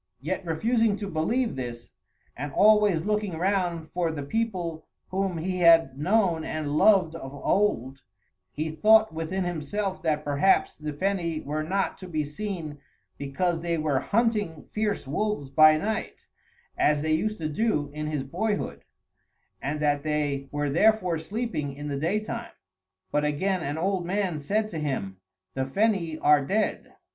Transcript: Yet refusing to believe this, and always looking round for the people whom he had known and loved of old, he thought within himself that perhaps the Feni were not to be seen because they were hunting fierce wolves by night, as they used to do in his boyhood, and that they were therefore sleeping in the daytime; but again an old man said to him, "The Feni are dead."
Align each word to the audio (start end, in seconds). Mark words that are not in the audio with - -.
Yet 0.19 0.43
refusing 0.43 0.95
to 0.95 1.07
believe 1.07 1.55
this, 1.55 1.91
and 2.35 2.51
always 2.53 3.01
looking 3.01 3.37
round 3.37 3.91
for 3.91 4.11
the 4.11 4.23
people 4.23 4.87
whom 5.09 5.37
he 5.37 5.59
had 5.59 5.95
known 5.95 6.43
and 6.43 6.75
loved 6.75 7.13
of 7.13 7.31
old, 7.31 8.01
he 8.51 8.71
thought 8.71 9.13
within 9.13 9.43
himself 9.43 10.01
that 10.01 10.23
perhaps 10.23 10.75
the 10.75 10.91
Feni 10.91 11.45
were 11.45 11.61
not 11.61 11.99
to 11.99 12.07
be 12.07 12.23
seen 12.23 12.79
because 13.19 13.61
they 13.61 13.77
were 13.77 13.99
hunting 13.99 14.67
fierce 14.71 15.05
wolves 15.07 15.51
by 15.51 15.77
night, 15.77 16.25
as 16.75 17.03
they 17.03 17.13
used 17.13 17.37
to 17.37 17.47
do 17.47 17.91
in 17.93 18.07
his 18.07 18.23
boyhood, 18.23 18.85
and 19.61 19.79
that 19.81 20.01
they 20.01 20.49
were 20.51 20.71
therefore 20.71 21.19
sleeping 21.19 21.73
in 21.75 21.89
the 21.89 21.99
daytime; 21.99 22.53
but 23.11 23.23
again 23.23 23.61
an 23.61 23.77
old 23.77 24.03
man 24.07 24.39
said 24.39 24.67
to 24.69 24.79
him, 24.79 25.17
"The 25.53 25.65
Feni 25.67 26.17
are 26.19 26.43
dead." 26.43 26.95